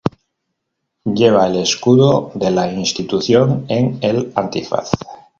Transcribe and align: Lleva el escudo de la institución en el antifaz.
Lleva 1.05 1.45
el 1.47 1.57
escudo 1.57 2.31
de 2.33 2.49
la 2.49 2.73
institución 2.73 3.65
en 3.69 3.99
el 4.01 4.31
antifaz. 4.35 4.89